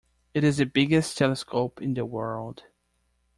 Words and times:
It 0.33 0.43
is 0.43 0.57
the 0.57 0.65
biggest 0.65 1.15
telescope 1.15 1.79
in 1.79 1.93
the 1.93 2.07
world. 2.07 2.63